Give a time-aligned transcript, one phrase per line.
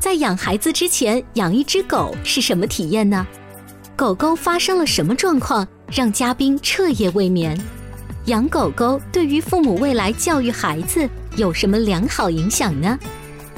[0.00, 3.26] 在养孩子之前，养一只狗是什么体验呢？
[3.96, 7.58] 狗狗发生了什么状况，让嘉宾彻夜未眠？
[8.26, 12.96] 养狗狗对于父母未来教育孩子有什么良好影响呢？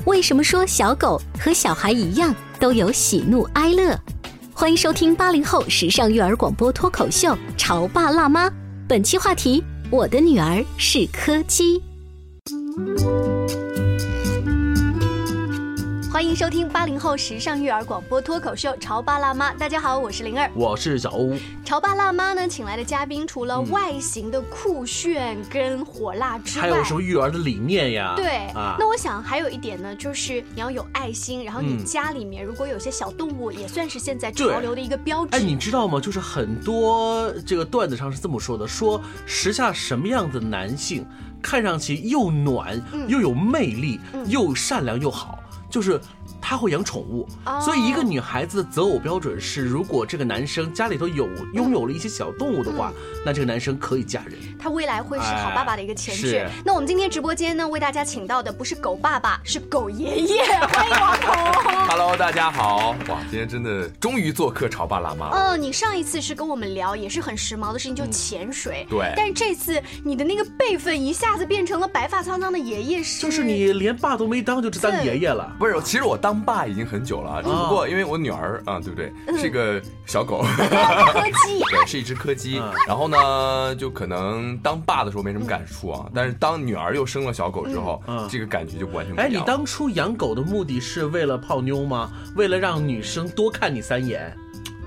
[0.07, 3.95] 为什么说小狗和小孩一样都有喜怒哀乐？
[4.55, 8.49] 欢迎收听八零后时尚育儿广播脱口秀《潮爸辣妈》，
[8.89, 11.83] 本期话题：我的女儿是柯基。
[16.21, 19.55] 欢迎收听八零后时尚育儿广播脱口秀《潮爸辣妈》。
[19.57, 21.33] 大家好，我是灵儿，我是小欧。
[21.65, 28.13] 潮爸辣妈呢，请来的嘉宾除了外形的酷炫跟火辣之外，还有什么育儿的理念呀？
[28.17, 35.35] 对啊，那我想还有一点呢，就是你要有爱心，然后你家里面如果有些小动物，也算是现在潮流的一个标志。
[35.35, 35.99] 哎，你知道吗？
[35.99, 41.03] 就是很多这个段子上是这么说的：说时下什么样的男性
[41.41, 45.40] 看上去又暖又有魅力，又善良又好。
[45.71, 46.01] 就是
[46.41, 47.29] 他会养宠物，
[47.61, 52.93] 所以一个女孩子的择偶标准是，如果这个男生家里头有拥有了一些小动物的话，
[53.25, 56.47] 那这个男生可以嫁人，他未来会是好爸爸的一个前置。
[56.65, 61.35] 那我们今天直播间呢，为大家请到的不是狗爸爸，是狗爷爷，欢迎王彤。
[61.89, 65.31] Hello，大家好，哇，今天真的终于做客潮爸辣妈。
[65.31, 68.87] 嗯，你上一次是跟我们聊也是很时髦的事情，就潜水。
[68.89, 69.13] 对。
[69.17, 73.23] 但是这次你的那个辈分一下子变成了白发苍苍的爷爷，是？
[73.23, 75.55] 就是你连爸都没当，就当爷爷了。
[75.59, 79.13] 不是，其实我当爸已经很久了，只不过因为我女儿啊，对不对？
[79.39, 82.61] 是一个小狗，柯基，对，是一只柯基。
[82.87, 89.27] 然后呢，就可能当爸的时候没什么感触啊，但是当女儿又生了小狗之后，这个感觉就完全不一样。
[89.27, 92.11] 哎，你当初养狗的目的是为了泡妞吗？
[92.37, 94.37] 为了让女生多看你三眼？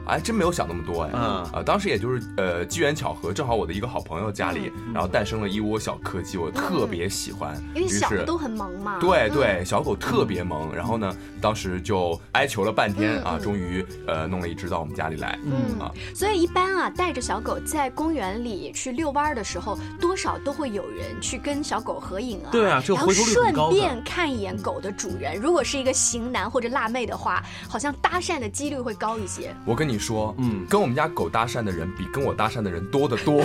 [0.05, 8.99] 哎，真没有想那么多哎，啊，当时也就是呃机缘巧合，正好我的一个好朋友家里，然后诞生了一窝小柯基，我特别喜欢，因为小的都很萌嘛。
[8.99, 29.55] 对对，小狗特别萌，然后呢，当时就哀求了半天啊，终于呃弄了一只到我们家里来，嗯啊，所以一般啊带着小狗在公园里去遛弯的时候，多少都会有人去跟小狗合影啊，对啊，就然后顺便看一眼狗的主人，如果是一个型男或者辣妹的话，好像搭讪的几率会高一些。
[29.65, 29.92] 我跟你。
[29.93, 33.43] 你说，嗯，跟我们家狗搭讪的人比跟我搭讪的人多得多，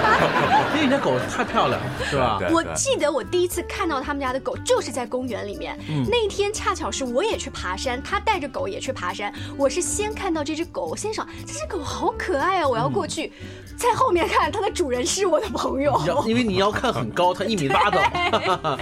[0.76, 2.38] 因为你家狗太漂亮，是吧？
[2.52, 5.78] 我记得我第一次看到他们家的狗就是在公园里面，
[6.10, 9.32] 那一天恰巧是我也去爬山，他带着狗也去爬山。
[9.56, 13.32] 我是先看到这只狗，我先想这只狗好可爱啊，我要过去，
[13.78, 17.98] 在后面看它的主人是我的朋友，因为你要看很高，它一米八的。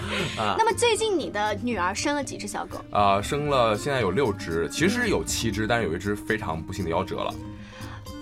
[0.58, 2.84] 那么最近你的女儿生了几只小狗？
[2.90, 7.34] 啊，生了，现在有六只，其实有七只，但是有一只非常不幸的夭折了。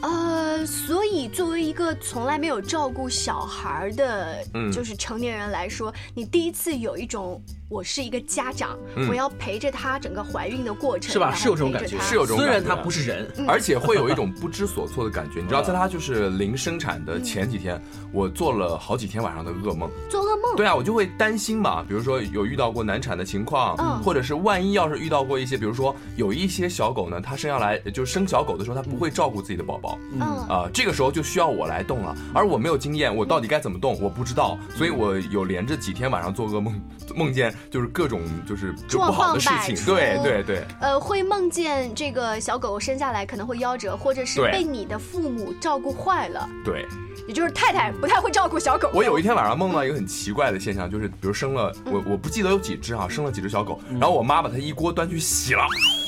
[0.02, 7.40] 呃，所以作为一个从来没有照顾小孩的，就是成年人来说，你第一次有一种。
[7.70, 8.76] 我是一个家长，
[9.08, 11.34] 我要陪着她整个怀孕的过程，是吧？
[11.34, 12.52] 是有这种感觉，是有这种感觉。
[12.52, 15.40] 虽然她不是人，而且会有一种不知所措的感觉。
[15.40, 17.80] 你知道，在她就是临生产的前几天，
[18.12, 19.90] 我做了好几天晚上的噩梦。
[20.10, 20.56] 做噩梦？
[20.56, 21.82] 对啊，我就会担心嘛。
[21.82, 32.14] 比如说有遇到过难产的情况，或者是万一要是遇到过一些，比如说有一些小狗呢，它生下来就生小狗的时候，它不会照顾自己的宝宝，嗯啊，这个时候就需要我来动了。
[32.34, 34.58] 而我没有经验，我到底该怎么动，我不知道。
[34.76, 36.80] 所以我有连着几天晚上做噩梦，
[37.16, 38.22] 梦见就是各种。
[38.46, 40.64] 就是不好的事情，对对对。
[40.80, 46.48] 呃，会梦见这个小狗生下来可能会夭折，或者是被你的父母照顾坏了。
[46.64, 46.86] 对，
[47.26, 48.90] 也就是太太不太会照顾小狗。
[48.92, 55.64] 我有一天晚上梦到一个很奇怪的现象，就是比如生了我我不记得有几只啊，生了几只小狗，然后我妈把它一锅端去洗了。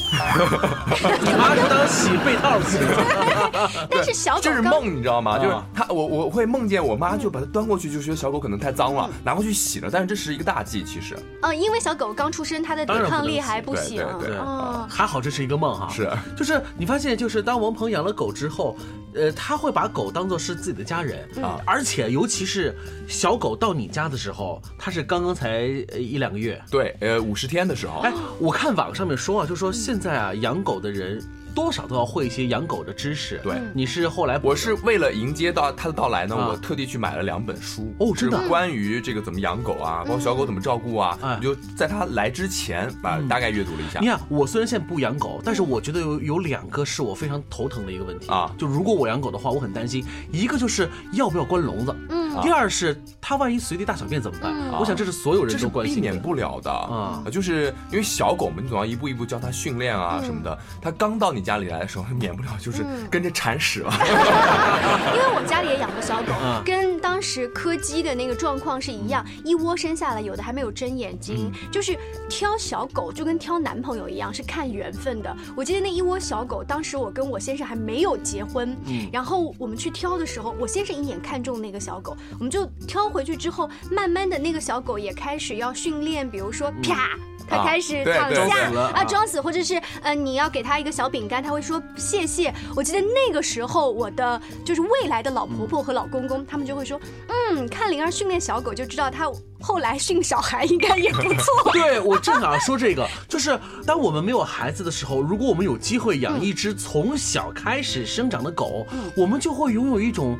[1.22, 3.88] 你妈是当洗被套洗的。
[3.90, 5.38] 但是小狗这是梦，你知道吗？
[5.38, 9.88] 就是啊他，我我会梦见我妈就把它端过去，就觉得小狗可能太脏了，拿过去洗了。
[9.90, 11.16] 但是这是一个大忌，其实。
[11.42, 14.04] 嗯，因为小狗刚出生，它的抵抗力还不行。
[14.20, 16.10] 对对哦，还好这是一个梦哈，是。
[16.36, 18.76] 就是你发现，就是当王鹏养了狗之后，
[19.14, 22.76] 呃，他会把狗当做是自己的家人啊，而且尤其是
[23.08, 25.48] 小狗到你家的时候，它是刚刚才
[25.92, 31.18] 呃一两个月，对，呃，五十天的时候，哎，我看网上面说啊，就说现现在啊，养狗的人
[31.56, 33.40] 多少都要会一些养狗的知识。
[33.42, 33.56] 对。
[33.72, 36.48] 你是后来我是为了迎接到它的到来呢，啊。
[36.50, 37.94] 我特地去买了两本书。
[37.98, 38.42] 哦真的？
[38.42, 44.00] 是关于这个怎么养狗啊，包括小狗怎么照顾啊，哎我就在它来之前把大概阅读了一下。
[44.00, 44.06] 你。
[44.06, 48.28] 看，我虽然现在不养狗，但是我觉得有有两个是我非常头疼的一个问题。
[48.28, 48.54] 啊。
[48.58, 54.54] 就如果我养狗的话，我很担心，一个就是要不要关笼子，嗯，第二是它万一随地大小便怎么办？
[54.78, 56.02] 我想这是所有人这是避都关心的。
[56.02, 56.70] 免不了的。
[56.70, 57.22] 啊。
[57.24, 60.58] 啊，就是因为小狗嘛，你总要一步一步教它训练啊什么的。
[60.82, 63.92] 它刚到你家里来的时候，免不了就是跟着铲屎了。
[65.14, 71.96] 因为我家里也养过小狗啊，跟当时柯基的那个状况是一样，一窝生下来，有的还没有睁眼睛，就是
[72.28, 75.34] 挑小狗就跟挑男朋友一样，是看缘分的。
[75.56, 78.76] 我记得那一窝小狗，当时我跟我先生还没有结婚，
[79.12, 87.10] 然后我们去挑的时候，我先生一眼看中那个小狗，我们就挑回去之后，慢慢的那个小狗也开始要训练，比如说啪。
[87.48, 92.52] 它啊开始躺下啊，装死，或者是呃，你要给他一个小饼干，他会说谢谢。
[92.74, 101.72] 我记得那个时候，我的就是未来的老婆婆和老公公，他们就会说，嗯，看灵儿训练小狗就知道他后来训小孩应该也不错。
[101.72, 110.38] 对我正想说这个，就是当我们没有孩子的时候，如果我们有机会养一只从小开始生长的狗，我们就会拥有一种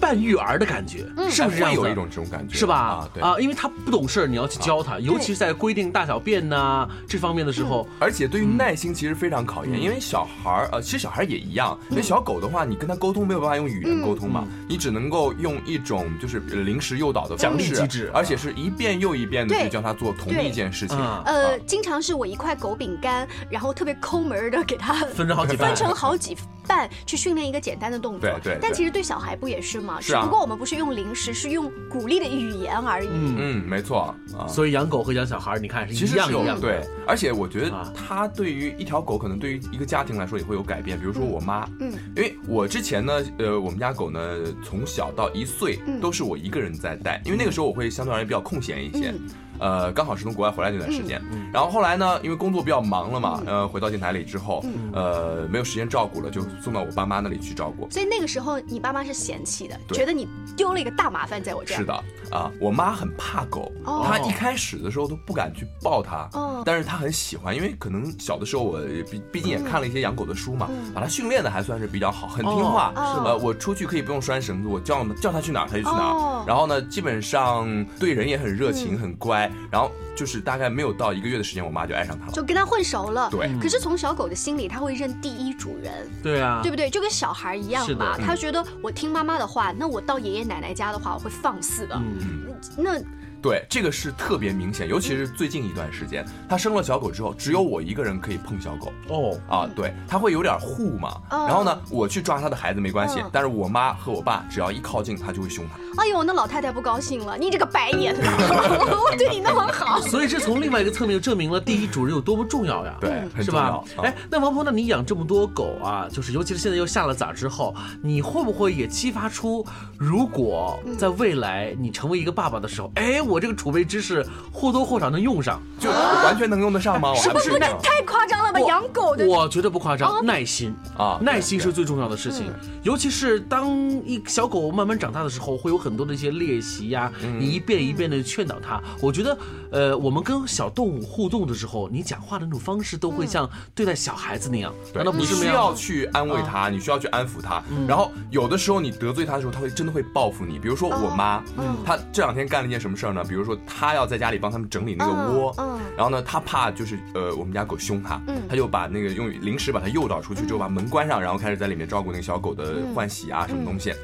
[0.00, 0.98] 半育儿的感觉，
[1.30, 1.80] 是不是这样子？
[1.80, 2.76] 会有一种这种感觉，是吧？
[2.76, 3.42] 啊，对。
[3.42, 11.78] 因为他不懂事儿，你要去教他，尤其是在规定大小便呐、这方面的时候，而且对于耐心其实非常考验，因为小孩儿呃，其实小孩儿也一样。
[11.90, 20.96] 因为小狗的话，你跟他沟通没有办法用语言沟通嘛，你只能够用一种就是呃临时诱导的奖方式励机制而且是一遍又一遍的去教他做同一件事情。
[20.98, 26.36] 嗯呃，经常是我一块狗饼干，然后特别抠门儿的给他分成好几半分成好几
[26.68, 28.20] 半去训练一个简单的动作。
[28.20, 29.98] 对对对但其实对小孩不也是吗？
[30.00, 33.08] 是啊只不过我们不是用零食，是用鼓励的语言而已。
[33.10, 34.46] 嗯，嗯，没错啊。
[34.46, 36.62] 所以养狗和养小孩，你看是其实是有一样一样的。
[36.62, 40.98] 对，而且我觉啊得它对于一条狗，可能对于一个家庭来说也会有改变。
[40.98, 44.20] 比如说我妈，嗯因为我之前呢，呃，我们家狗呢
[44.62, 49.10] 从小到一岁嗯都是我一个人在带，因为那个时候我会相对而言比较空闲一些。
[49.10, 49.20] 嗯
[49.58, 51.22] 呃，刚好是从国外回来那段时间，
[51.52, 53.22] 然后后来呢，因为工作比较忙了嗯。
[53.22, 57.90] 嘛，呃，回到电台里之后，呃，没有时间照顾了，就送到我爸妈那里去照顾。
[57.90, 61.78] 所以那个时候你爸妈是嫌弃的，觉得你丢了一个大麻烦在我这儿。
[61.78, 61.92] 是的
[62.30, 64.04] 啊，我妈很怕狗，哦。
[64.06, 66.62] 她一开始的时候都不敢去抱它，哦。
[66.64, 68.80] 但是她很喜欢，因为可能小的时候我
[69.10, 72.92] 毕毕竟也看了一些养狗的书嘛，把它训练的还算是比较好，很听话。
[72.94, 76.14] 哦呃，我出去可以不用拴绳子，我叫叫它去哪儿它就去哪儿。
[76.14, 76.44] 哦。
[76.46, 78.98] 然后呢，基本上对人也很热情，嗯。
[78.98, 79.47] 很乖。
[79.70, 82.32] 然后就是大概没有到一个月的时间，我妈就爱上它了。
[82.32, 83.28] 就跟他混熟了。
[83.30, 86.90] 对可是从小狗的心里，他会认第一主人，对啊，对不对？
[86.90, 88.16] 就跟小孩一样是的嘛。
[88.18, 91.94] 嗯他觉得我听妈妈的话，那我到爷爷奶奶家的话，我会放肆的。
[91.96, 93.00] 嗯，那
[93.40, 98.92] 对，这个是特别明显，尤其是最近一段时间，它生了小狗之后，只有我一个人可以碰小狗。
[99.08, 101.20] 哦，啊，对，它会有点护嘛。
[101.30, 106.02] 哦然后呢，我去抓它的孩子没关系嗯，但是我妈和我爸只要一靠近，它就会凶它。
[106.02, 108.34] 哎呦，那老太太不高兴了，你这个白眼狼，
[109.00, 110.00] 我对你那么好。
[110.08, 112.96] 所以这从另外一个侧面就证明了第一主人有多么重要呀。
[113.00, 119.64] 对，很是重要哎，那王鹏，那你养这么多狗啊，就是尤其是现在又下了崽之后，你会不会也激发出，
[119.96, 125.60] 如果在未来你成为一个爸爸的时候，哎，我这个储备知识或多或少能用上？
[125.78, 127.10] 就完全能用得上吗？
[127.10, 128.60] 我还不是不，那太夸张了吧？
[128.60, 132.52] 养狗的我觉得不夸张，哦耐心啊耐心是最重要的事情。
[132.82, 133.68] 尤其是当
[134.04, 138.80] 一小狗慢慢长大的时候，会有很多的一些练习呀，你一遍一遍的劝导它。
[139.00, 139.38] 我觉得，
[139.70, 145.48] 呃，我们跟小动物互动的时候，你讲话的那种方式都会像对待小孩子那样，难道不是需？
[145.48, 147.62] 要去安慰它，你需要去安抚它。
[147.86, 150.58] 然后有的时候你得罪它的时候，它会真的会报复你。
[150.58, 151.42] 比如说我妈，
[151.86, 153.17] 她这两天干了一件什么事儿呢？
[153.24, 163.94] 比如说他要在家里帮他们整理那个窝嗯嗯，然后呢，他怕就是呃我们家狗凶他嗯，他就把那个用零食把它诱导出去之后，把门关上，然后开始在里面照顾那个小狗的换洗啊什么东西。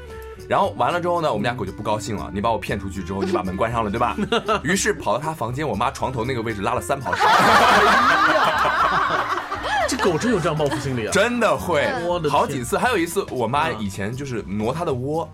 [0.47, 2.29] 然后完了之后呢，我们家狗就不高兴了。
[2.33, 4.15] 你把我骗出去之后，你把门关上了，对吧？
[4.63, 7.23] 于是跑到他房间，我妈床头那个位置拉了三泡屎。
[9.87, 11.11] 这狗真有这样报复心理啊！
[11.11, 12.75] 真的会我的，好几次。
[12.75, 15.29] 还有一次，我妈以前就是挪他的窝，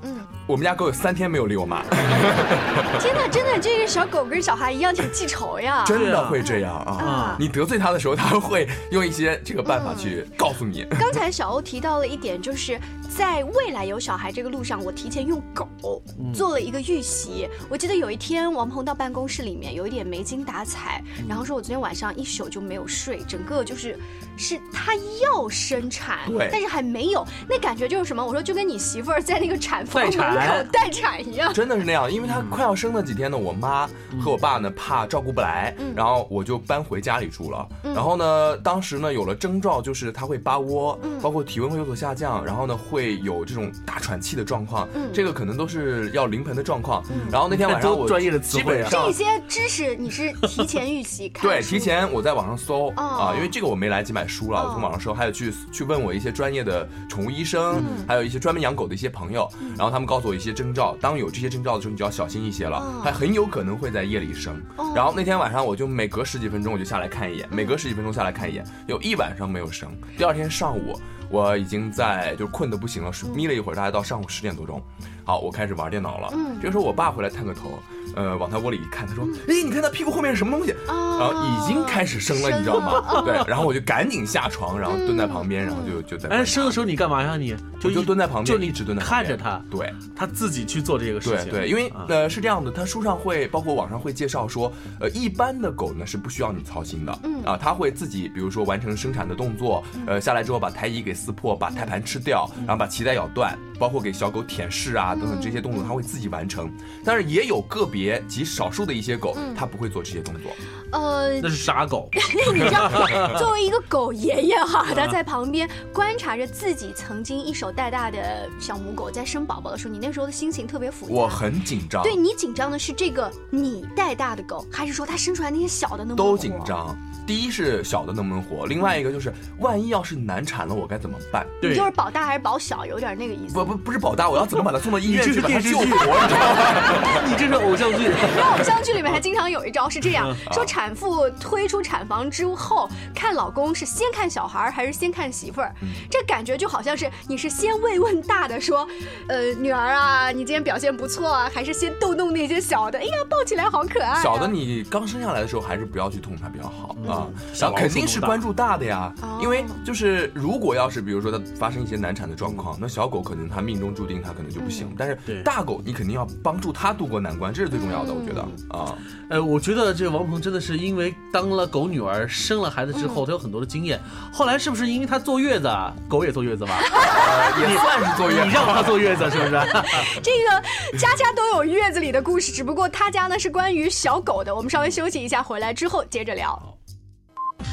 [0.48, 1.82] 我们家狗有三天没有理我妈，
[3.00, 5.84] 天哪，真的，这个小狗跟小孩一样挺记仇呀。
[5.86, 6.92] 真的会这样啊！
[6.92, 10.86] 啊你得罪它的时候，它会用一些这个办法去告诉你。
[11.00, 12.78] 刚才小欧提到了一点，就是
[13.10, 16.02] 在未来有小孩这个路上，我提前用狗
[16.34, 17.48] 做了一个预习。
[17.70, 23.98] 我记得有一天，王鹏到办公室里面有一点没精打采，然后说我昨天晚上一宿就没有睡，整个就是
[24.36, 26.20] 是他要生产，
[26.52, 28.26] 但是还没有，那感觉就是什么？
[28.26, 30.10] 我说就跟你媳妇儿在那个产房
[30.48, 31.54] 口待产一样。
[31.54, 33.88] 真的是那样，因为他快要生的几天呢，我妈
[34.20, 37.68] 和我爸呢怕照顾不来，然后我就搬回家里住了。
[37.84, 47.04] 然后呢，当时呢有了征兆，就是他会扒窝，包括体温会有所下降，然后呢会有这种大喘气的状况，这个可能都是要临盆的状况。
[47.32, 64.62] 然后那天晚上我都专业的词基汇啊本上这些知识你是提前预习看对，提前我在网上搜哦啊，因为这个我没来及买书了，哦我从网上搜，还有去去问我一些专业的宠物医生，还有一些专门养狗的一些朋友，然后他们告诉我一些征兆，当有这些征兆的时候，你就要小心一些了哦，它很有可能会在夜里生。
[64.96, 70.98] 然后那天晚上我就每隔十几分钟我就下来看一眼，每隔十几分钟下来看一眼，有一晚上没有生，第二天上午。
[71.30, 74.84] 我已经在就困得不行了，是眯了一会儿，大概到上午十点多钟。
[75.24, 76.28] 好，我开始玩电脑了。
[76.34, 77.80] 嗯这个时候我爸回来探个头，
[78.16, 83.22] 呃，往他窝里一看，他说：“哎，你看他屁股后面是什么东西？”哦然后已经开始生了，你知道吗？
[83.24, 87.38] 对， 然后我就赶紧下床，然后蹲在旁边，然后就就在观哎，生的时候你干嘛呀？
[87.38, 89.94] 你就就一蹲在旁边，就你一直蹲在旁边看着他，对。
[90.16, 91.52] 他自己去做这个事情。
[91.52, 106.72] 对对，因为啊呃是这样的，它书上会包括网上会介绍说，呃一般的狗呢是不需要你操心的，嗯啊，它会自己比如说完成生产的动作，呃下来之后把胎衣给撕破，把胎盘吃掉，然后把脐带咬断，包括给小狗舔舐啊等等这些动作，它会自己完成。
[107.04, 110.52] 但是也有个别极少数的一些狗，它不会做这些动作。
[110.92, 112.08] 呃，那是傻狗。
[112.54, 112.88] 你知道，
[113.40, 121.14] 作为一个狗爷爷哈，他在旁边观察着自己曾经一手带大的小母狗在生宝宝的时候，你那时候的心情特别复杂。
[121.14, 126.96] 我很紧张，对你紧张的是这个你带大的狗，还是说它生出来那些小的能不能都紧张。
[127.26, 131.48] 第一是小的能不能活，另外一个就是万一要是难产了，我该怎么办？
[131.62, 133.54] 对就是保大还是保小，有点那个意思。
[133.54, 135.86] 不不不是保大，我要怎么把他送到医院你这是去把它电视剧救活？
[136.22, 137.22] 你知道吗？
[137.28, 138.10] 你这是偶像剧。
[138.38, 148.88] 然后偶像剧里面还经常有一招是这样嗯 说：产妇推出产房之后，看老公是先看小孩还是先看媳妇儿，嗯这感觉就好像是你是先慰问大的说，
[149.28, 154.22] 呃，女儿啊，你今天表现不错啊，还是先逗弄那些小的，哎呀，抱起来好可爱啊。
[154.22, 157.28] 小的你刚生下来的时候，还是不要去痛它比较好啊。
[157.54, 168.96] 小肯定是关注大的呀哦，因为就是如果要是比如说他发生一些难产的状况，那小狗可能它命中注定他可能就不行，但是大狗你肯定要帮助他度过难关，这是最重要的，我觉得啊。
[169.30, 174.00] 呃，我觉得这个王鹏真的是因为当了狗女儿，生了孩子之后，他有很多的经验。
[174.32, 175.94] 后来是不是因为他坐月子，啊？
[176.10, 176.78] 狗也坐月子吧？
[176.82, 178.46] 呃也算是坐月子。
[178.46, 179.52] 你让他坐月子是不是？
[180.22, 184.54] 这个家家都有月子里的故事，只不过他家呢是关于小狗的。
[184.54, 186.62] 我们稍微休息一下，回来之后接着聊。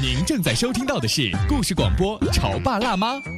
[0.01, 3.15] 您正在收听到的是故事广播《潮爸辣妈》。《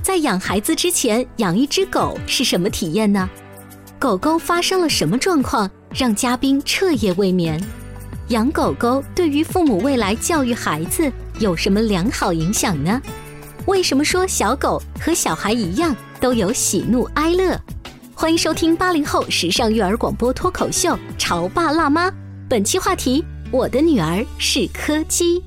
[0.00, 3.28] 在养孩子之前，养一只狗是什么体验呢？
[3.98, 7.62] 狗狗发生了什么状况，让嘉宾彻夜未眠？
[8.28, 13.00] 养狗狗对于父母未来教育孩子有什么良好影响呢？
[13.66, 17.56] 为什么说小狗和小孩一样都有喜怒哀乐？
[18.14, 22.08] 欢迎收听八零后时尚育儿广播脱口秀《潮爸辣妈》，
[22.48, 25.42] 本期话题：我的女儿是柯基。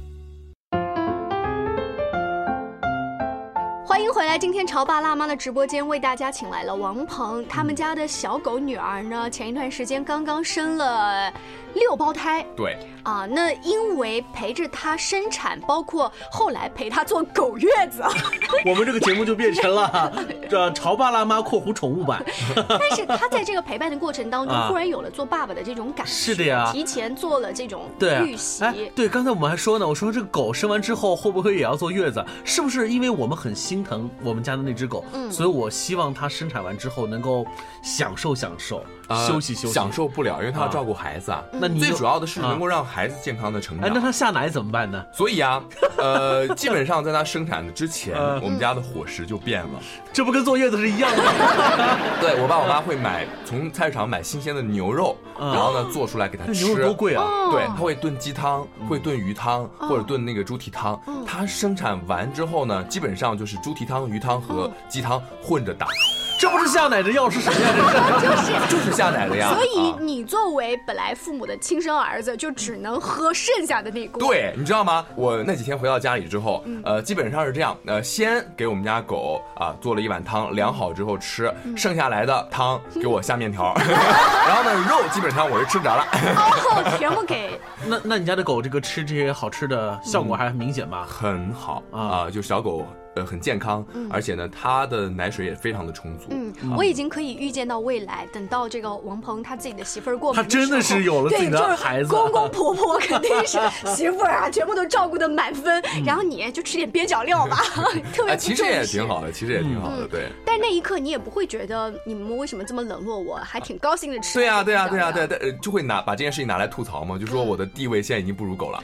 [3.95, 4.37] 欢迎回来！
[4.37, 11.31] 今天潮爸辣妈的直播间为大家请来了王鹏，他们家的小狗女儿呢，前一段时间刚刚生了
[11.75, 12.45] 六胞胎。
[12.55, 18.03] 对啊，那因为陪着她生产，包括后来陪她坐狗月子，
[18.65, 20.11] 我们这个节目就变成了
[20.49, 22.25] 这潮爸辣妈（括弧宠物版）。
[22.67, 27.85] 但是她在这个陪伴的过程当中，忽然有了做爸爸的这种感觉，是的呀，提前做了这种
[28.23, 28.63] 预习。
[28.63, 32.25] 哎，对，刚才我们还说呢，我说这个狗生完之后会不会也要坐月子？
[32.43, 37.45] 是不是因为我们很心疼我们家的那只狗，所以我希望它生产完之后能够
[37.83, 38.83] 享受享受。
[39.27, 41.43] 休息休息，享受不了，因为他要照顾孩子啊。
[41.51, 43.87] 那你最主要的是能够让孩子健康的成长。
[43.87, 45.03] 哎，那他下奶怎么办呢？
[45.13, 45.61] 所以啊，
[45.97, 49.79] 呃，基本上在他生产的之前，我们家的伙食就变了。
[50.13, 51.31] 这不跟坐月子是一样的吗？
[52.21, 56.65] 对我爸我妈会买从菜市场买新鲜的牛肉，然后呢做出来给他吃。
[56.65, 57.25] 牛肉多贵啊！
[57.51, 60.99] 对，他会炖鸡汤，会炖鱼汤，或者炖那个猪蹄汤。
[61.25, 65.87] 他生产完之后呢，基本上就是猪蹄汤、鱼汤和鸡汤混着打。
[66.37, 68.19] 这不是下奶的药是什么呀？
[68.21, 69.53] 这是 就是下奶的呀。
[69.53, 74.19] 所以你作为本来父母的亲生儿子，就只能喝剩下的那锅。
[74.27, 75.05] 对，你知道吗？
[75.15, 83.73] 我那几天回到家里之后，呃，基本上是这样，呃，先给我们家狗啊做了一碗汤，量好之后吃，剩下来的汤给我下面条，
[84.47, 86.05] 然后呢，肉基本上我是吃不着了。
[86.11, 87.59] 哦，全部给。
[87.85, 91.05] 那那你家的狗这个吃这些好吃的效果还明显吗？
[91.07, 92.85] 很好啊，就小狗。
[93.15, 96.27] 呃，很健康，而且呢，他的奶水也非常的充足。
[96.31, 105.81] 嗯，我已经可以预见到未来，等到这个王鹏他自己的媳妇儿过，他真的是有了自己的孩子，公公 婆婆肯定是媳妇儿啊，全部都照顾的满分。
[106.05, 107.57] 然后你就吃点边角料吧，
[108.13, 110.27] 特别其实也挺好的，其实也挺好的，对。
[110.45, 114.33] 但那一刻你也不会觉得你们为什么这么冷落我，还挺高兴的吃。
[114.33, 118.83] 对呀，对呀，对呀，对，对，就会拿把这件事情拿来吐槽嘛，就说我的地位现在已经不如狗了。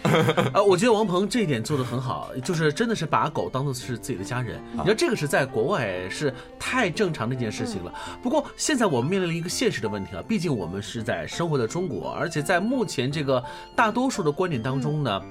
[0.53, 4.61] 啊， 我觉得王鹏这一点做的很好，就是真的是把狗当做是自己的家人。
[4.71, 4.93] 你知道。
[4.93, 7.91] 这个是在国外是太正常的一件事情了。
[8.21, 13.43] 不过现在我们面临了一个现实的问题啊，毕竟我们是在生活在中国，而且在目前这个
[13.75, 15.21] 大多数的观点当中呢，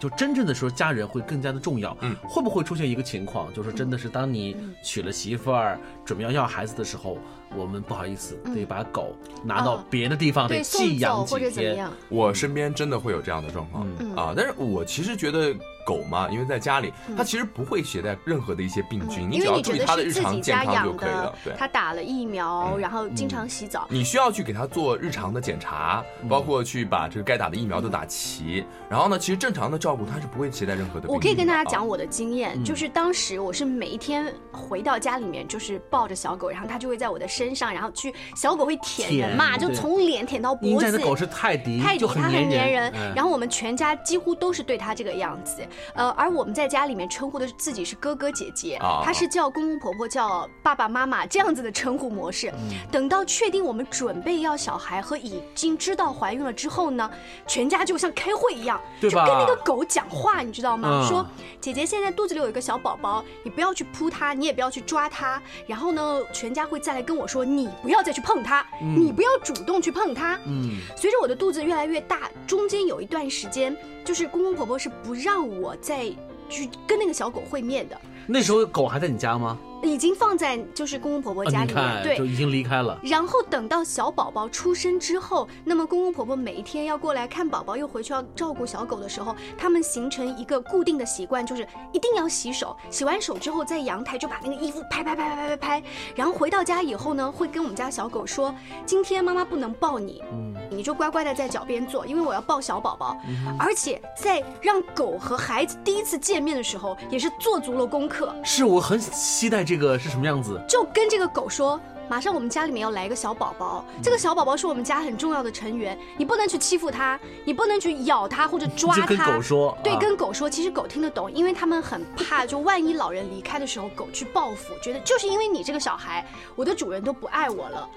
[0.00, 1.96] 就真正的说家人会更加的重要。
[2.00, 7.16] 嗯，会不会出现一个情况，就是真的是当你娶了媳妇儿，准备要要孩子的时候？
[7.54, 11.86] 我们不好意思，得把狗拿到别的地方得寄养几天。
[12.08, 14.32] 我身边真的会有这样的状况啊！
[14.34, 15.54] 但是我其实觉得
[15.86, 21.34] 狗嘛，因为在家里，它其实不会携带任何的一些病菌，你只要注意它的日常健康就可以了。
[21.44, 23.86] 对，它打了疫苗，然后经常洗澡。
[23.88, 28.64] 你需要去给它做日常的检查，包括去把这个该打的疫苗都打齐。
[28.90, 31.08] 然后呢，其实正常的照顾它是不会携带任何的。
[31.08, 37.52] 我可以跟大家讲我的经验，就是当时我是每一天回到家里面，就是抱着小狗，然后它就会在我的身。
[37.52, 40.90] 上，然后去小狗会舔人嘛，就从脸舔到脖子。
[40.90, 42.90] 的狗是泰迪，泰迪它很粘人。
[43.14, 45.62] 然后我们全家几乎都是对它这个样子。
[45.94, 52.52] 呃，而我们在家里面称呼的自己是哥哥姐姐，他是叫公公婆婆叫爸爸妈妈这样子的称呼模式。
[52.90, 57.10] 等到确定我们准备要小孩和已经知道怀孕了之后呢，
[57.48, 61.04] 全家就像开会一样，就跟那个狗讲话，你知道吗？
[61.08, 61.26] 说
[61.60, 65.42] 姐姐现在肚子里有一个小宝宝，你不要去扑它，你也不要去抓它。
[65.66, 67.26] 然后呢，全家会再来跟我。
[67.32, 70.38] 说你不要再去碰它，你不要主动去碰它。
[70.44, 76.06] 嗯，随着我的肚子越来越大，中间有一段时间，就是公公婆婆是不让我我在
[76.48, 77.96] 去跟那个小狗会面的。
[78.26, 79.56] 那时候狗还在你家吗？
[79.82, 82.98] 已经放在就是公公婆婆家里面，对，就已经离开了。
[83.02, 92.76] 然后等到小宝宝出生之后，那么公公婆婆每一天要过来看宝宝，又回去要照顾小狗的时候，他们形成一个固定的习惯，就是一定要洗手。
[92.90, 95.82] 洗完手之后，在阳台就把那个衣服拍拍拍拍拍拍拍。
[96.14, 98.54] 然后回到家以后呢，会跟我们家小狗说
[98.86, 103.16] ：“今天妈妈不能抱你，嗯，你就乖乖的在脚边坐，因为我要抱小宝宝。”
[103.58, 108.32] 而且在让狗和孩子第一次见面的时候，也是做足了功课。
[108.44, 109.71] 是我很期待这。
[109.72, 110.60] 这个是什么样子？
[110.68, 111.80] 就跟这个狗说。
[112.08, 119.06] 马上我们家里面要来一个小宝宝，这个小宝宝是我们家很重要的成员，你不能去欺负他，你不能去咬他或者抓他。
[119.06, 127.88] 跟狗说，对，跟狗说，其实狗听得懂，因为他们很怕，就万一老人离开的时候，狗去报复，觉得就是因为你这个小孩，我的主人都不爱我了。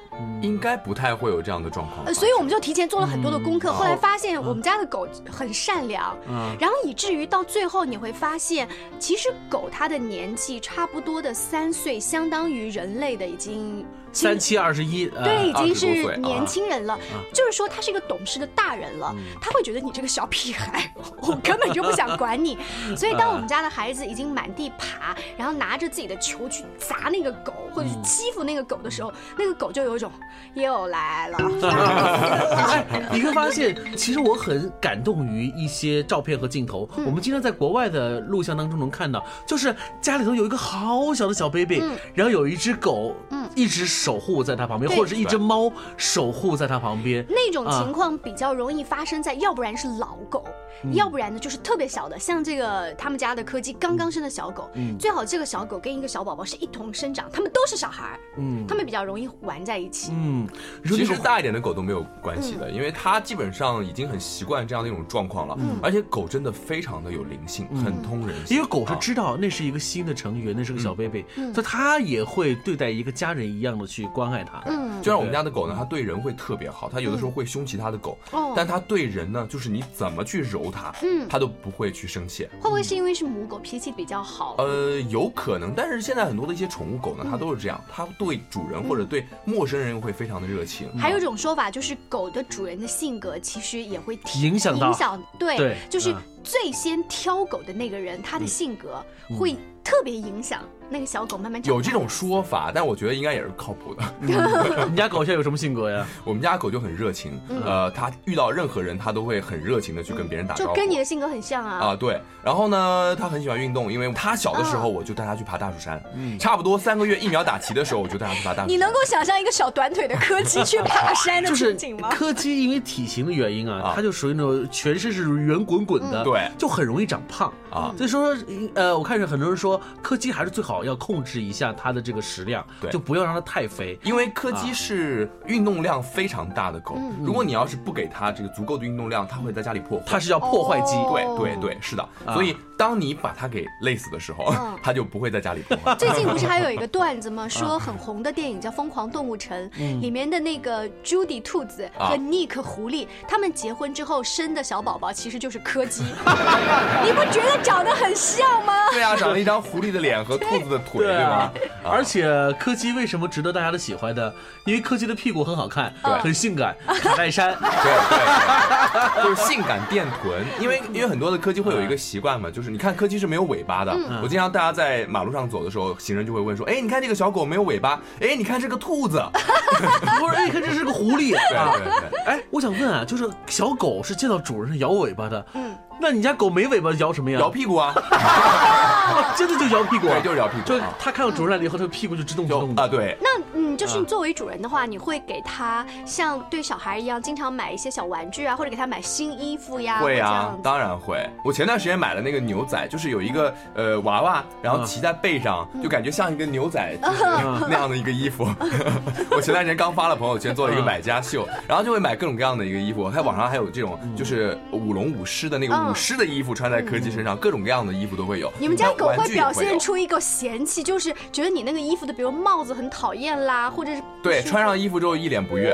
[0.42, 2.06] 应该不太会有这样的状况。
[2.06, 13.86] 呃所以我们就提前做了很多的功课，后来发现我们家的狗很善良，嗯，然后以至于到最后你会发现，其实狗它的年纪差不多的三岁，相当于人类的已经。
[14.16, 16.14] 三七二十一，呃对，已经20多岁啊。
[16.14, 16.98] 是年轻人了，
[17.34, 22.58] 就是说他是一个懂事的大人了，他会觉得你这个小屁孩，我根本就不想管你。
[22.96, 30.10] 所以当我们家的孩子已经满地爬，然后拿着自己的球去砸那个狗，或者去欺负那个狗的时候，那个狗就有一种
[30.54, 31.38] 又来了。
[32.56, 36.90] 哎，你会发现，其实我很感动于一些照片和镜头。
[37.06, 43.14] 我们经常在国外的录像当中能看到，就是家里头有一个好小的小 baby，、然后有一只狗，
[43.56, 47.26] 一直守护在他旁边，或者是一只猫守护在他旁边。
[47.30, 50.46] 那种情况比较容易发生在，要不然是老狗，
[50.94, 54.98] 要不然呢就是特别小的，像这个他们家的柯基刚刚生的小狗，嗯。
[55.00, 58.66] 最好这个小狗跟一个小宝宝是一同生长，他们都是小孩儿，嗯。
[58.68, 60.12] 他们比较容易玩在一起。
[60.14, 60.48] 嗯，
[60.86, 68.58] 其实大一点的狗都没有关系的，因为它基本上已经很习惯这样的一种状况了，而且狗真的非常的有灵性，很通人性。
[68.58, 68.98] 因为狗是啊。
[69.06, 74.62] 知道那是一个新的成员，那是个小 baby，、所以它也会对待一个家人一样的去关爱它。
[74.66, 82.46] 嗯，就像我们家的狗呢，它对人会特别好，它有的时候会凶其他的狗，哦但它对人呢，就是你怎么去揉它，嗯它都不会去生气。
[82.60, 84.56] 会不会是因为是母狗脾气比较好？
[84.58, 90.90] 呃，有可能，但是现在很多的一些宠物狗呢，它都是这样，它对主人或者对陌生人会非常的热情。
[90.98, 99.04] 还有一种说法就是，狗的主人的性格其实也会影响到影响，对，对就是嗯最先挑狗的那个人，他的性格
[99.38, 101.76] 会特别影响那个小狗慢慢长大。
[101.76, 104.04] 有这种说法，但我觉得应该也是靠谱的。
[104.90, 106.06] 你家狗现在有什么性格呀？
[106.24, 110.76] 我们家狗就很热情，呃，它遇到任何人，它都会很热情的去跟别人打招呼就。
[110.76, 111.88] 跟你的性格很像啊。
[111.88, 116.02] 啊，对，然后呢，它很喜欢运动，因为它小的时候我就带它去爬大蜀山，
[116.40, 118.70] 差不多三个月疫苗打齐的时候，我就带它去爬大蜀山。
[118.70, 122.10] 你能够想象一个小短腿的柯基去爬山的就是情景吗？
[122.12, 127.94] 柯基因为体型的原因啊啊，它就属于那种全身是圆滚滚的，对就很容易长胖啊。
[127.98, 128.36] 所以说，
[128.74, 132.90] 呃，我看着很多人说柯基还是最好要控制一下它的这个食量，对。
[132.92, 134.00] 就不要让它太肥。
[134.04, 137.14] 因为柯基是运动量非常大的狗，嗯。
[137.24, 140.04] 如果你要是不给它这个足够的运动量，它会在家里破坏。
[140.08, 141.36] 它是叫破坏鸡，哦。
[141.38, 142.10] 对对对，是的。
[142.34, 145.96] 所以当你把它给累死的时候嗯，它就不会在家里破坏。
[146.00, 147.48] 最近不是还有一个段子吗？
[147.50, 152.06] 说很红的电影叫《疯狂动物城》，里面的那个 Judy 兔子啊。
[152.06, 156.04] 和 Nick 狐狸，他们结婚之后生的小宝宝其实就是柯基，
[157.04, 158.74] 你不觉得长得很像吗？
[158.92, 161.52] 对啊，长了一张狐狸的脸和兔子的腿，对啊吗？，
[161.84, 162.28] 而且
[162.60, 164.32] 柯基为什么值得大家的喜欢呢？
[164.66, 167.58] 因为柯基的屁股很好看，对很性感，卡戴珊。
[167.60, 167.70] 对
[168.10, 173.92] 对，对就是性感电臀，因为因为很多的柯基会有一个习惯嘛，就是你看柯基是没有尾巴的。
[173.92, 179.18] 嗯我经常大家在马路上走的时候，行人就会问说，哎，你看这个小狗没有尾巴，哎，你看这个兔子，
[180.22, 181.74] 我说，哎，看这是个狐狸 对啊！
[181.74, 182.20] 对对。
[182.26, 187.40] 哎，我想问啊，就是小狗是见到主人是摇尾巴的，嗯，那你家狗没尾巴摇什么呀？
[187.40, 192.88] 摇屁股啊，哦 真的就摇屁股啊，对，就是摇屁股就啊，它看到主人来了以后，它的屁股就直动直动的啊，。
[192.88, 201.30] 对，那嗯，就是作为主人的话，你会给它像对小孩一样，经常买一些小玩具啊，或者给它买新衣服呀，会啊或者这样，子当然会。
[201.44, 207.24] 我前段时间买了那个牛仔，就是有一个呃娃娃，然后嗯骑在背上，就感觉像一个牛仔，就是
[207.70, 208.48] 那样的一个衣服。
[209.32, 213.10] 我前段时间刚发了朋友圈，做了一个买家秀，然后就会买各种各样的一个衣服。
[213.10, 218.52] 还网上还有这种就是舞龙舞狮的那个嗯舞狮的衣服穿在柯基身上，各种各样的衣服都会有。
[218.60, 225.74] 你们家狗会表现出一个嫌弃，就是觉得你那个衣服的，比如帽子很讨厌啦，或者是对，穿上衣服之后一脸不悦。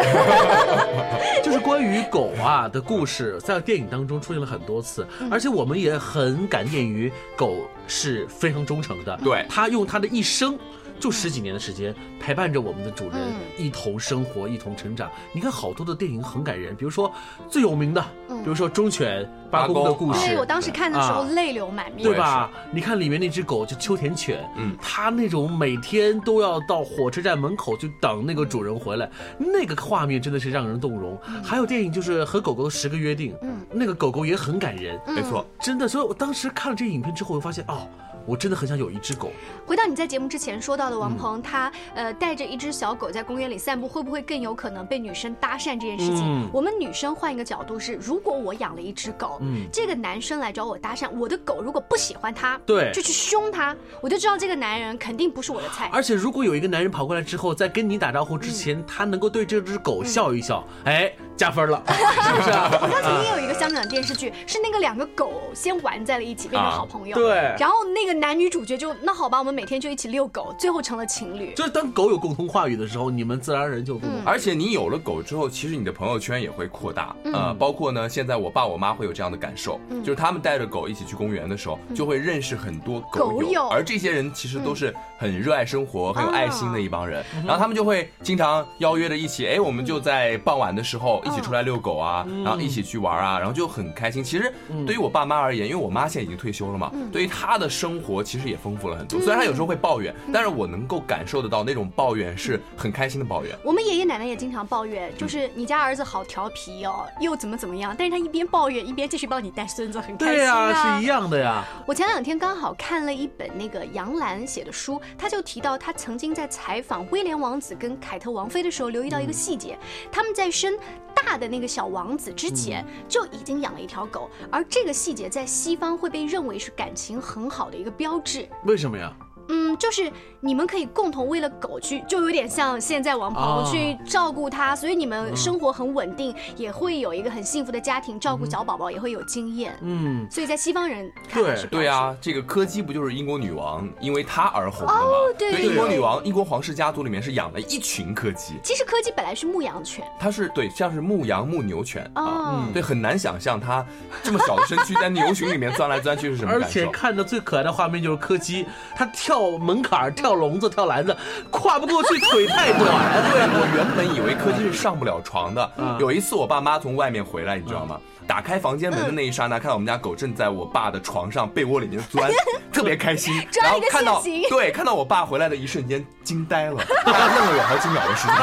[1.43, 10.58] 就是关于狗啊的故事，在电影当中出现了很多次，而且我们也很感念于狗是非常忠诚的，对它用它的一生。
[11.02, 13.36] 就十几年的时间陪伴着我们的主人嗯。
[13.58, 15.10] 一同生活，一同成长。
[15.34, 17.12] 你看好多的电影很感人，比如说
[17.50, 20.28] 最有名的，比如说《忠犬八公的故事。
[20.28, 21.28] 对，我》，当时看的时候啊。
[21.32, 22.04] 泪流满面。
[22.04, 22.50] 对吧？
[22.72, 24.78] 你看里面那只狗就秋田犬，嗯。
[24.82, 29.10] 它那种每天都要到火车站门口去等那个主人回来，
[29.40, 31.18] 那个画面真的是让人动容。
[31.44, 33.66] 还有电影就是和狗狗的十个约定，嗯。
[33.72, 35.88] 那个狗狗也很感人，没错，真的。
[35.88, 37.88] 所以我当时看了这个影片之后，我发现哦，
[38.26, 39.32] 我真的很想有一只狗。
[39.66, 46.24] 回到你在节目之前说到的王嗯鹏，他呃带着一只小狗在公园里散步，会不会更有可能被女生搭讪这件事情？
[46.26, 55.90] 嗯我们女生换一个角度是，如果我养了一只狗，嗯这个男生来找我搭讪，我的狗如果不喜欢他，对就去凶他，我就知道这个男人肯定不是我的菜。
[55.94, 62.52] 而且如果有一个男人跑过来之后，在跟你打招呼之前，他能够对这只狗笑一笑，哎，加分了， 是不是？
[62.52, 62.70] 啊？
[62.80, 67.16] 好像曾经有一个香港电视剧，是那个两个狗先玩在了一起，变成好朋友。
[67.16, 67.56] 对。
[67.58, 71.52] 然后那个男女主角就那好吧，我们每天就一起遛狗，最后成了情侣。
[71.56, 74.00] 就是当狗有共同话语的时候，你们自然而然就。
[74.24, 83.52] 而且你有了狗之后，其实你的朋友圈也会扩大，呃，包括呢，现在我爸我妈会有这样的感受，就是他们带着狗一起去公园的时候，就会认识很多狗狗友。
[83.52, 94.24] 友，而这些人其实都是很热爱生活、很有爱心的一帮人，然后他们就会经常邀约着一起，哎，我们就在傍晚的时候一起出来遛狗啊，然后一起去玩啊，然后就很开心。
[94.24, 94.54] 其实
[94.86, 99.20] 对于我爸妈而言，因为我妈现在已经退休了嘛，对于她的生活其实也丰富了很多。
[99.20, 103.56] 虽然她有时候会抱怨，但是我能够感受得到那种抱怨是很开心的抱怨。
[103.63, 110.72] 我们爷爷奶奶也经常抱怨，就是你家儿子好调皮哦，又怎么怎么样，但是他一边抱怨一边继续帮你带孙子，很开心对啊。
[110.72, 111.63] 呀，是一样的呀。
[111.86, 119.78] 我前两天刚好看了一本那个杨澜写的书，他就提到他曾经在采访威廉王子跟凯特王妃的时候，留意到一个细节，
[120.12, 120.78] 他们在生
[121.13, 128.48] 大的那个小王子之前就已经养了一条狗，而这个细节在西方会被认为是感情很好的一个标志。
[128.66, 129.16] 为什么呀？
[129.52, 130.10] 嗯，就是
[130.40, 139.78] 你们可以共同为了狗去，就有点像现在王哦鹏去照顾它，所以你们生活很稳定，也会有一个很幸福的家庭，照顾小宝宝也会有经验。
[139.82, 145.00] 嗯，所以在西方人看来对对啊，这个柯基不就是英国女王因为她而红的吗？
[145.02, 153.86] 哦对对英国女王，英国皇室家族里面是养了一群柯基，其实柯基本来是牧羊犬它是对像是牧羊牧牛犬啊，哦，对，很难想象它
[154.24, 156.74] 这么小的身躯在牛群里面钻来钻去是什么而感受。
[156.82, 161.16] 且看着最可爱的画面就是柯基，它跳门槛儿、跳笼子、跳篮子，
[161.50, 162.82] 跨不过去，腿太短。
[162.82, 165.72] 对，我原本以为柯基是上不了床的。
[165.78, 168.00] 嗯有一次我爸妈从外面回来，你知道吗？
[168.28, 172.32] 打开房间门的那一刹那，看到我们家狗正在我爸的床上被窝里面钻，
[172.72, 173.34] 特别开心。
[173.62, 178.36] 然后看到 对，看到我爸回来的一瞬间惊呆了，愣了有好几秒的时间。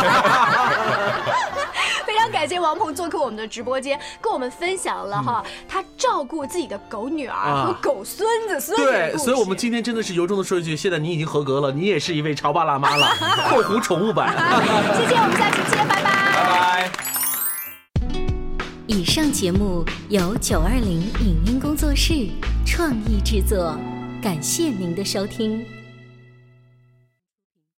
[2.30, 13.06] 感谢王鹏做客我们的直播间，跟我们分享了哈他照顾自己的狗女儿啊和狗孙子孙女的对，故事所以我们今天真的是由衷的说一句，现在你已经合格了，你也是一位潮爸辣妈了，
[13.50, 14.30] 后湖宠物版。
[14.96, 16.32] 谢谢，我们下期见，拜拜。
[16.34, 16.90] 拜拜。
[18.86, 22.28] 以上节目由九二零影音工作室
[22.66, 23.76] 创意制作，
[24.22, 25.77] 感谢您的收听。